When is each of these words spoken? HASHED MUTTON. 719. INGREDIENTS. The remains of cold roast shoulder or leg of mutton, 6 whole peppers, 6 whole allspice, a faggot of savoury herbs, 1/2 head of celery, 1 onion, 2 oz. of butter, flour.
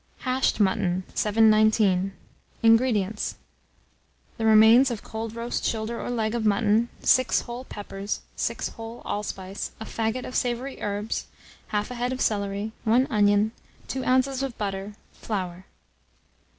HASHED 0.21 0.59
MUTTON. 0.59 1.03
719. 1.13 2.13
INGREDIENTS. 2.63 3.35
The 4.37 4.47
remains 4.47 4.89
of 4.89 5.03
cold 5.03 5.35
roast 5.35 5.63
shoulder 5.63 6.01
or 6.01 6.09
leg 6.09 6.33
of 6.33 6.43
mutton, 6.43 6.89
6 7.03 7.41
whole 7.41 7.65
peppers, 7.65 8.21
6 8.35 8.69
whole 8.69 9.03
allspice, 9.05 9.73
a 9.79 9.85
faggot 9.85 10.25
of 10.25 10.33
savoury 10.33 10.81
herbs, 10.81 11.27
1/2 11.71 11.91
head 11.97 12.11
of 12.11 12.19
celery, 12.19 12.71
1 12.83 13.05
onion, 13.11 13.51
2 13.89 14.03
oz. 14.03 14.41
of 14.41 14.57
butter, 14.57 14.93
flour. 15.13 15.65